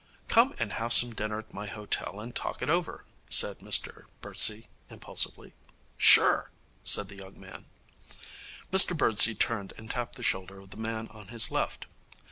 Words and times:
'Come 0.27 0.55
and 0.57 0.73
have 0.73 0.91
some 0.93 1.13
dinner 1.13 1.37
at 1.37 1.53
my 1.53 1.67
hotel 1.67 2.19
and 2.19 2.35
talk 2.35 2.63
it 2.63 2.71
over,' 2.71 3.05
said 3.29 3.59
Mr 3.59 4.05
Birdsey 4.19 4.67
impulsively. 4.89 5.53
'Sure!' 5.95 6.49
said 6.83 7.07
the 7.07 7.17
young 7.17 7.39
man. 7.39 7.67
Mr 8.71 8.97
Birdsey 8.97 9.35
turned 9.35 9.73
and 9.77 9.91
tapped 9.91 10.15
the 10.15 10.23
shoulder 10.23 10.59
of 10.59 10.71
the 10.71 10.77
man 10.77 11.07
on 11.09 11.27
his 11.27 11.51
left. 11.51 11.85